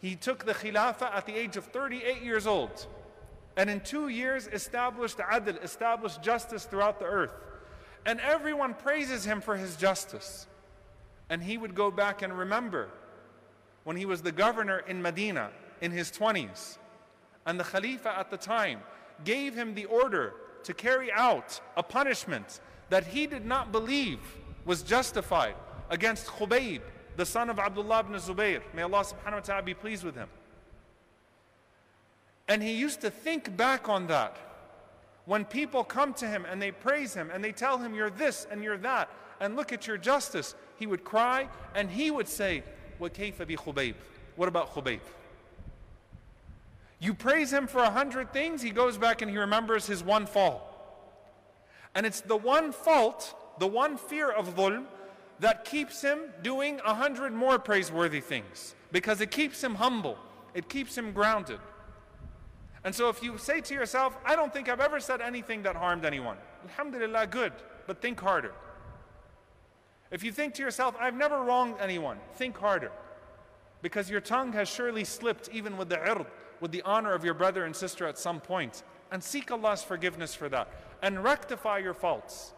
He 0.00 0.16
took 0.16 0.44
the 0.44 0.52
khilafah 0.52 1.14
at 1.14 1.26
the 1.26 1.34
age 1.34 1.56
of 1.56 1.64
38 1.66 2.22
years 2.22 2.46
old. 2.46 2.86
And 3.56 3.70
in 3.70 3.80
two 3.80 4.08
years 4.08 4.48
established 4.48 5.18
adl, 5.18 5.62
established 5.62 6.22
justice 6.22 6.64
throughout 6.64 6.98
the 6.98 7.04
earth. 7.04 7.34
And 8.04 8.20
everyone 8.20 8.74
praises 8.74 9.24
him 9.24 9.40
for 9.40 9.56
his 9.56 9.76
justice. 9.76 10.46
And 11.30 11.42
he 11.42 11.56
would 11.56 11.74
go 11.74 11.90
back 11.90 12.22
and 12.22 12.36
remember 12.36 12.88
when 13.84 13.96
he 13.96 14.06
was 14.06 14.22
the 14.22 14.32
governor 14.32 14.80
in 14.80 15.02
Medina 15.02 15.50
in 15.80 15.90
his 15.90 16.10
20s. 16.10 16.78
And 17.46 17.58
the 17.58 17.64
Khalifa 17.64 18.16
at 18.16 18.30
the 18.30 18.36
time 18.36 18.80
gave 19.24 19.54
him 19.54 19.74
the 19.74 19.84
order 19.86 20.34
to 20.64 20.72
carry 20.72 21.10
out 21.12 21.60
a 21.76 21.82
punishment 21.82 22.60
that 22.88 23.06
he 23.06 23.26
did 23.26 23.44
not 23.44 23.72
believe 23.72 24.20
was 24.64 24.82
justified 24.82 25.54
against 25.90 26.26
Khubayb, 26.26 26.82
the 27.16 27.26
son 27.26 27.50
of 27.50 27.58
Abdullah 27.58 28.00
ibn 28.00 28.14
Zubayr. 28.14 28.62
May 28.74 28.82
Allah 28.82 29.04
subhanahu 29.04 29.32
wa 29.32 29.40
ta'ala 29.40 29.62
be 29.62 29.74
pleased 29.74 30.04
with 30.04 30.14
him. 30.14 30.28
And 32.48 32.62
he 32.62 32.72
used 32.74 33.00
to 33.00 33.10
think 33.10 33.56
back 33.56 33.88
on 33.88 34.06
that. 34.08 34.36
When 35.24 35.44
people 35.44 35.84
come 35.84 36.14
to 36.14 36.26
him 36.26 36.44
and 36.50 36.60
they 36.60 36.72
praise 36.72 37.14
him 37.14 37.30
and 37.32 37.42
they 37.42 37.52
tell 37.52 37.78
him, 37.78 37.94
You're 37.94 38.10
this 38.10 38.46
and 38.50 38.62
you're 38.62 38.78
that, 38.78 39.08
and 39.40 39.56
look 39.56 39.72
at 39.72 39.86
your 39.86 39.96
justice, 39.96 40.54
he 40.76 40.86
would 40.86 41.04
cry 41.04 41.48
and 41.74 41.90
he 41.90 42.10
would 42.10 42.28
say, 42.28 42.62
وَكَيْفَ 43.01 43.35
بِخُبَيْبٍ 43.35 43.95
What 44.35 44.47
about 44.47 44.73
Khubayb? 44.73 45.01
You 46.99 47.13
praise 47.13 47.53
him 47.53 47.67
for 47.67 47.79
a 47.79 47.89
hundred 47.89 48.33
things, 48.33 48.61
he 48.61 48.71
goes 48.71 48.97
back 48.97 49.21
and 49.21 49.29
he 49.29 49.37
remembers 49.37 49.85
his 49.85 50.03
one 50.03 50.25
fault. 50.25 50.61
And 51.93 52.05
it's 52.05 52.21
the 52.21 52.37
one 52.37 52.71
fault, 52.71 53.35
the 53.59 53.67
one 53.67 53.97
fear 53.97 54.31
of 54.31 54.55
dhulm, 54.55 54.85
that 55.39 55.65
keeps 55.65 56.01
him 56.01 56.19
doing 56.41 56.79
a 56.83 56.95
hundred 56.95 57.33
more 57.33 57.59
praiseworthy 57.59 58.19
things. 58.19 58.75
Because 58.91 59.21
it 59.21 59.29
keeps 59.29 59.63
him 59.63 59.75
humble, 59.75 60.17
it 60.53 60.69
keeps 60.69 60.97
him 60.97 61.11
grounded. 61.11 61.59
And 62.83 62.95
so 62.95 63.09
if 63.09 63.21
you 63.21 63.37
say 63.37 63.61
to 63.61 63.73
yourself, 63.73 64.17
I 64.25 64.35
don't 64.35 64.53
think 64.53 64.69
I've 64.69 64.79
ever 64.79 64.99
said 64.99 65.21
anything 65.21 65.63
that 65.63 65.75
harmed 65.75 66.05
anyone, 66.05 66.37
Alhamdulillah, 66.69 67.27
good, 67.27 67.53
but 67.85 68.01
think 68.01 68.19
harder. 68.19 68.53
If 70.12 70.22
you 70.22 70.30
think 70.30 70.52
to 70.54 70.62
yourself, 70.62 70.94
I've 71.00 71.16
never 71.16 71.42
wronged 71.42 71.76
anyone, 71.80 72.18
think 72.34 72.56
harder. 72.58 72.92
Because 73.80 74.10
your 74.10 74.20
tongue 74.20 74.52
has 74.52 74.68
surely 74.68 75.04
slipped 75.04 75.48
even 75.52 75.76
with 75.76 75.88
the 75.88 75.98
ird, 75.98 76.26
with 76.60 76.70
the 76.70 76.82
honor 76.82 77.14
of 77.14 77.24
your 77.24 77.34
brother 77.34 77.64
and 77.64 77.74
sister 77.74 78.06
at 78.06 78.18
some 78.18 78.38
point. 78.38 78.84
And 79.10 79.24
seek 79.24 79.50
Allah's 79.50 79.82
forgiveness 79.82 80.34
for 80.34 80.48
that. 80.50 80.68
And 81.02 81.24
rectify 81.24 81.78
your 81.78 81.94
faults. 81.94 82.52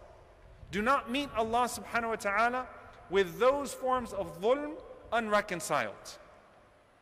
Do 0.71 0.83
not 0.83 1.11
meet 1.11 1.29
Allah 1.37 1.69
subhanahu 1.69 2.09
wa 2.09 2.17
ta'ala 2.17 2.67
with 3.09 3.39
those 3.39 3.73
forms 3.73 4.13
of 4.13 4.41
dhulm 4.43 4.73
unreconciled. 5.13 6.19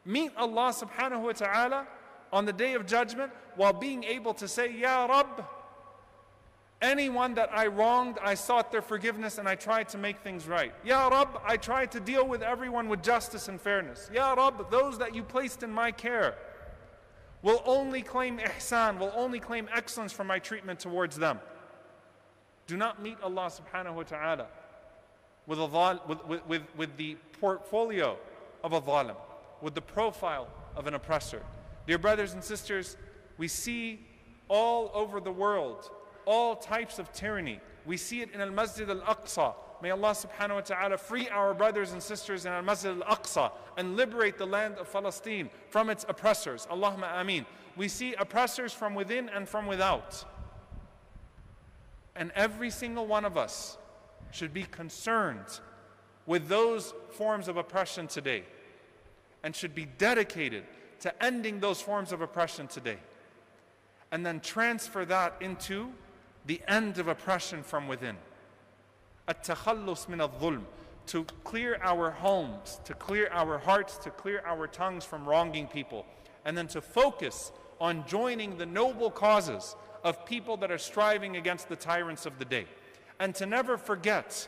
Meet 0.04 0.32
Allah 0.36 0.74
subhanahu 0.74 1.22
wa 1.22 1.32
ta'ala 1.32 1.86
on 2.32 2.44
the 2.44 2.52
day 2.52 2.74
of 2.74 2.86
judgment 2.86 3.32
while 3.56 3.72
being 3.72 4.04
able 4.04 4.34
to 4.34 4.46
say, 4.46 4.70
Ya 4.70 5.06
Rabb, 5.06 5.44
Anyone 6.82 7.34
that 7.34 7.48
I 7.52 7.68
wronged, 7.68 8.18
I 8.20 8.34
sought 8.34 8.72
their 8.72 8.82
forgiveness 8.82 9.38
and 9.38 9.48
I 9.48 9.54
tried 9.54 9.88
to 9.90 9.98
make 9.98 10.18
things 10.18 10.48
right. 10.48 10.74
Ya 10.84 11.06
Rab, 11.06 11.40
I 11.44 11.56
tried 11.56 11.92
to 11.92 12.00
deal 12.00 12.26
with 12.26 12.42
everyone 12.42 12.88
with 12.88 13.04
justice 13.04 13.46
and 13.46 13.60
fairness. 13.60 14.10
Ya 14.12 14.32
Rab, 14.34 14.68
those 14.68 14.98
that 14.98 15.14
you 15.14 15.22
placed 15.22 15.62
in 15.62 15.70
my 15.70 15.92
care 15.92 16.34
will 17.40 17.62
only 17.66 18.02
claim 18.02 18.38
ihsan, 18.38 18.98
will 18.98 19.12
only 19.14 19.38
claim 19.38 19.68
excellence 19.72 20.12
for 20.12 20.24
my 20.24 20.40
treatment 20.40 20.80
towards 20.80 21.16
them. 21.16 21.38
Do 22.66 22.76
not 22.76 23.00
meet 23.00 23.16
Allah 23.22 23.48
subhanahu 23.48 23.94
wa 23.94 24.02
ta'ala 24.02 24.46
with, 25.46 25.60
a, 25.60 26.00
with, 26.08 26.46
with, 26.48 26.62
with 26.76 26.96
the 26.96 27.16
portfolio 27.40 28.18
of 28.64 28.72
a 28.72 28.80
zalim, 28.80 29.16
with 29.60 29.76
the 29.76 29.80
profile 29.80 30.48
of 30.74 30.88
an 30.88 30.94
oppressor. 30.94 31.42
Dear 31.86 31.98
brothers 31.98 32.32
and 32.32 32.42
sisters, 32.42 32.96
we 33.38 33.46
see 33.46 34.04
all 34.48 34.90
over 34.94 35.20
the 35.20 35.32
world 35.32 35.88
all 36.26 36.56
types 36.56 36.98
of 36.98 37.12
tyranny. 37.12 37.60
We 37.84 37.96
see 37.96 38.20
it 38.20 38.30
in 38.32 38.40
Al 38.40 38.50
Masjid 38.50 38.88
Al 38.88 39.00
Aqsa. 39.00 39.54
May 39.82 39.90
Allah 39.90 40.12
subhanahu 40.12 40.54
wa 40.54 40.60
ta'ala 40.60 40.96
free 40.96 41.28
our 41.28 41.54
brothers 41.54 41.92
and 41.92 42.02
sisters 42.02 42.46
in 42.46 42.52
Al 42.52 42.62
Masjid 42.62 42.92
Al 42.92 43.16
Aqsa 43.16 43.50
and 43.76 43.96
liberate 43.96 44.38
the 44.38 44.46
land 44.46 44.76
of 44.76 44.92
Palestine 44.92 45.50
from 45.70 45.90
its 45.90 46.04
oppressors. 46.08 46.66
Allahumma 46.70 47.20
ameen. 47.20 47.44
We 47.76 47.88
see 47.88 48.14
oppressors 48.14 48.72
from 48.72 48.94
within 48.94 49.28
and 49.28 49.48
from 49.48 49.66
without. 49.66 50.24
And 52.14 52.30
every 52.34 52.70
single 52.70 53.06
one 53.06 53.24
of 53.24 53.36
us 53.36 53.78
should 54.30 54.52
be 54.52 54.64
concerned 54.64 55.60
with 56.26 56.48
those 56.48 56.94
forms 57.10 57.48
of 57.48 57.56
oppression 57.56 58.06
today 58.06 58.44
and 59.42 59.56
should 59.56 59.74
be 59.74 59.86
dedicated 59.98 60.64
to 61.00 61.24
ending 61.24 61.60
those 61.60 61.80
forms 61.80 62.12
of 62.12 62.20
oppression 62.20 62.68
today. 62.68 62.98
And 64.12 64.24
then 64.24 64.40
transfer 64.40 65.04
that 65.06 65.36
into 65.40 65.90
the 66.45 66.61
end 66.67 66.97
of 66.97 67.07
oppression 67.07 67.63
from 67.63 67.87
within. 67.87 68.17
التخلص 69.27 70.07
من 70.07 70.29
الظلم 70.29 70.63
to 71.07 71.23
clear 71.43 71.79
our 71.81 72.11
homes, 72.11 72.79
to 72.83 72.93
clear 72.93 73.29
our 73.31 73.57
hearts, 73.57 73.97
to 73.97 74.09
clear 74.09 74.43
our 74.45 74.67
tongues 74.67 75.05
from 75.05 75.25
wronging 75.25 75.67
people, 75.67 76.05
and 76.45 76.57
then 76.57 76.67
to 76.67 76.81
focus 76.81 77.51
on 77.79 78.05
joining 78.07 78.57
the 78.57 78.65
noble 78.65 79.09
causes 79.09 79.75
of 80.03 80.25
people 80.25 80.57
that 80.57 80.71
are 80.71 80.77
striving 80.77 81.37
against 81.37 81.69
the 81.69 81.75
tyrants 81.75 82.25
of 82.25 82.37
the 82.39 82.45
day. 82.45 82.65
And 83.19 83.33
to 83.35 83.45
never 83.45 83.77
forget 83.77 84.47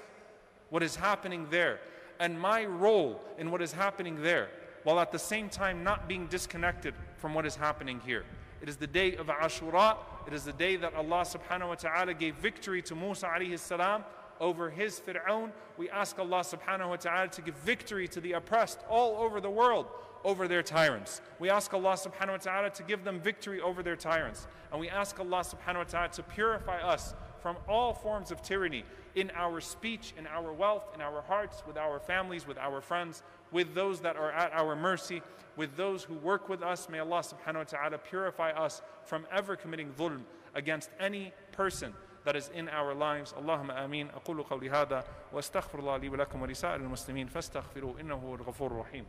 what 0.69 0.83
is 0.83 0.95
happening 0.95 1.47
there 1.49 1.79
and 2.19 2.39
my 2.39 2.65
role 2.65 3.21
in 3.37 3.49
what 3.49 3.61
is 3.61 3.71
happening 3.71 4.21
there, 4.21 4.49
while 4.83 4.99
at 4.99 5.11
the 5.11 5.19
same 5.19 5.49
time 5.49 5.83
not 5.83 6.07
being 6.07 6.27
disconnected 6.27 6.93
from 7.17 7.33
what 7.33 7.45
is 7.45 7.55
happening 7.55 8.01
here. 8.05 8.25
It 8.61 8.67
is 8.67 8.75
the 8.75 8.87
day 8.87 9.15
of 9.15 9.27
Ashura. 9.27 9.97
it 10.26 10.32
is 10.32 10.44
the 10.44 10.52
day 10.52 10.76
that 10.76 10.94
Allah 10.94 11.24
subhanahu 11.24 11.68
wa 11.68 11.74
ta'ala 11.74 12.14
gave 12.14 12.34
victory 12.36 12.80
to 12.82 12.94
Musa 12.94 13.26
alayhi 13.26 13.58
salam 13.58 14.04
over 14.40 14.70
his 14.70 14.98
Fir'aun. 14.98 15.50
We 15.76 15.90
ask 15.90 16.18
Allah 16.18 16.40
subhanahu 16.40 16.88
wa 16.88 16.96
ta'ala 16.96 17.28
to 17.28 17.42
give 17.42 17.54
victory 17.56 18.08
to 18.08 18.20
the 18.20 18.32
oppressed 18.32 18.80
all 18.88 19.16
over 19.22 19.40
the 19.40 19.50
world 19.50 19.86
over 20.24 20.48
their 20.48 20.62
tyrants. 20.62 21.20
We 21.38 21.50
ask 21.50 21.72
Allah 21.74 21.94
subhanahu 21.94 22.30
wa 22.30 22.36
ta'ala 22.38 22.70
to 22.70 22.82
give 22.82 23.04
them 23.04 23.20
victory 23.20 23.60
over 23.60 23.82
their 23.82 23.96
tyrants. 23.96 24.46
And 24.72 24.80
we 24.80 24.88
ask 24.88 25.20
Allah 25.20 25.44
subhanahu 25.44 25.76
wa 25.76 25.84
ta'ala 25.84 26.08
to 26.08 26.22
purify 26.22 26.80
us 26.80 27.14
from 27.42 27.56
all 27.68 27.92
forms 27.92 28.30
of 28.30 28.40
tyranny 28.40 28.84
in 29.14 29.30
our 29.36 29.60
speech, 29.60 30.14
in 30.16 30.26
our 30.26 30.52
wealth, 30.52 30.84
in 30.94 31.02
our 31.02 31.20
hearts, 31.20 31.62
with 31.66 31.76
our 31.76 32.00
families, 32.00 32.46
with 32.46 32.56
our 32.56 32.80
friends, 32.80 33.22
with 33.53 33.73
those 33.73 34.01
that 34.01 34.15
are 34.15 34.31
at 34.31 34.51
our 34.53 34.75
mercy, 34.75 35.21
with 35.55 35.75
those 35.75 36.03
who 36.03 36.13
work 36.15 36.49
with 36.49 36.61
us. 36.61 36.87
May 36.89 36.99
Allah 36.99 37.19
subhanahu 37.21 37.55
wa 37.55 37.63
ta'ala 37.63 37.97
purify 37.97 38.51
us 38.51 38.81
from 39.03 39.25
ever 39.31 39.55
committing 39.55 39.91
dhulm 39.97 40.21
against 40.55 40.89
any 40.99 41.33
person 41.51 41.93
that 42.25 42.35
is 42.35 42.49
in 42.53 42.69
our 42.69 42.93
lives. 42.93 43.33
Allahumma 43.33 43.83
ameen. 43.83 44.09
أقول 44.09 44.43
قولي 44.43 44.69
هذا 44.69 45.03
وأستغفر 45.33 45.79
الله 45.79 45.97
لي 45.97 46.09
ولكم 46.09 46.41
ولسائر 46.41 46.75
المسلمين 46.75 47.27
فاستغفروا 47.27 47.99
إنه 47.99 48.15
هو 48.15 48.35
الغفور 48.35 48.71
الرحيم. 48.71 49.05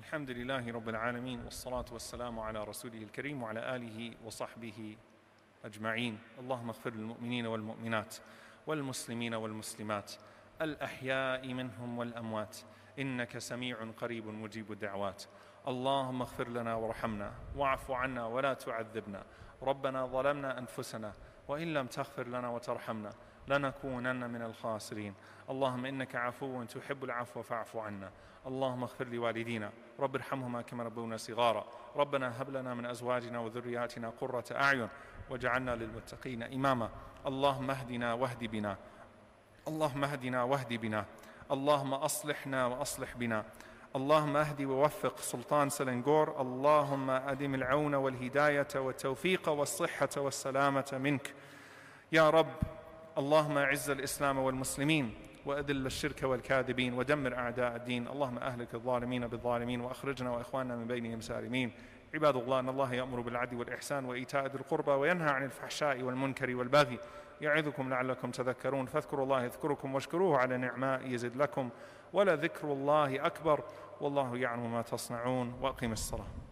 الحمد 0.00 0.30
لله 0.30 0.72
رب 0.72 0.88
العالمين 0.88 1.40
والصلاة 1.44 1.84
والسلام 1.92 2.40
على 2.40 2.64
رسوله 2.64 3.02
الكريم 3.02 3.42
وعلى 3.42 3.76
آله 3.76 4.14
وصحبه 4.24 4.96
أجمعين. 5.64 6.18
اللهم 6.38 6.68
اغفر 6.68 6.90
للمؤمنين 6.90 7.46
والمؤمنات 7.46 8.16
والمسلمين 8.66 9.34
والمسلمات 9.34 10.12
الأحياء 10.62 11.52
منهم 11.52 11.98
والأموات 11.98 12.56
إنك 12.98 13.38
سميع 13.38 13.76
قريب 13.96 14.26
مجيب 14.26 14.72
الدعوات. 14.72 15.24
اللهم 15.68 16.20
اغفر 16.20 16.48
لنا 16.48 16.74
وارحمنا 16.74 17.32
واعف 17.56 17.90
عنا 17.90 18.26
ولا 18.26 18.54
تعذبنا. 18.54 19.22
ربنا 19.62 20.06
ظلمنا 20.06 20.58
أنفسنا 20.58 21.12
وإن 21.48 21.74
لم 21.74 21.86
تغفر 21.86 22.26
لنا 22.26 22.48
وترحمنا 22.48 23.10
لنكونن 23.48 24.30
من 24.30 24.42
الخاسرين. 24.42 25.14
اللهم 25.50 25.86
إنك 25.86 26.16
عفو 26.16 26.64
تحب 26.64 27.04
العفو 27.04 27.42
فاعف 27.42 27.76
عنا. 27.76 28.10
اللهم 28.46 28.82
اغفر 28.82 29.06
لوالدينا 29.06 29.72
رب 30.00 30.14
ارحمهما 30.14 30.62
كما 30.62 30.82
ربونا 30.84 31.16
صغارا. 31.16 31.64
ربنا 31.96 32.42
هب 32.42 32.50
لنا 32.50 32.74
من 32.74 32.86
أزواجنا 32.86 33.38
وذرياتنا 33.38 34.12
قرة 34.20 34.44
أعين 34.52 34.88
واجعلنا 35.30 35.70
للمتقين 35.70 36.42
إماما. 36.42 36.90
اللهم 37.26 37.70
اهدنا 37.70 38.14
واهد 38.14 38.44
بنا. 38.44 38.76
اللهم 39.68 40.04
اهدنا 40.04 40.42
واهد 40.42 40.72
بنا. 40.72 41.04
اللهم 41.50 41.94
أصلحنا 41.94 42.66
وأصلح 42.66 43.16
بنا. 43.16 43.44
اللهم 43.96 44.36
اهدي 44.36 44.66
ووفق 44.66 45.18
سلطان 45.18 45.68
سلنجور. 45.68 46.40
اللهم 46.40 47.10
أدم 47.10 47.54
العون 47.54 47.94
والهداية 47.94 48.68
والتوفيق 48.74 49.48
والصحة 49.48 50.08
والسلامة 50.16 50.90
منك. 50.92 51.34
يا 52.12 52.30
رب 52.30 52.54
اللهم 53.18 53.58
أعز 53.58 53.90
الإسلام 53.90 54.38
والمسلمين. 54.38 55.29
وأذل 55.46 55.86
الشرك 55.86 56.22
والكاذبين 56.22 56.94
ودمر 56.94 57.34
أعداء 57.34 57.76
الدين. 57.76 58.08
اللهم 58.08 58.38
أهلك 58.38 58.74
الظالمين 58.74 59.26
بالظالمين 59.26 59.80
وأخرجنا 59.80 60.30
وإخواننا 60.30 60.76
من 60.76 60.86
بينهم 60.86 61.20
سالمين 61.20 61.72
عباد 62.14 62.36
الله 62.36 62.60
أن 62.60 62.68
الله 62.68 62.94
يأمر 62.94 63.20
بالعدل 63.20 63.56
والإحسان 63.56 64.04
وإيتاء 64.04 64.46
ذي 64.46 64.54
القربى 64.54 64.90
وينهى 64.90 65.30
عن 65.30 65.44
الفحشاء 65.44 66.02
والمنكر 66.02 66.56
والبغي 66.56 66.98
يعظكم 67.40 67.90
لعلكم 67.90 68.30
تذكرون. 68.30 68.86
فاذكروا 68.86 69.24
الله 69.24 69.44
يذكركم 69.44 69.94
واشكروه 69.94 70.38
على 70.38 70.56
نعماء 70.56 71.06
يزد 71.06 71.36
لكم. 71.36 71.70
ولذكر 72.12 72.72
الله 72.72 73.26
أكبر 73.26 73.64
والله 74.00 74.36
يعلم 74.36 74.72
ما 74.72 74.82
تصنعون. 74.82 75.54
وأقم 75.60 75.92
الصلاة. 75.92 76.49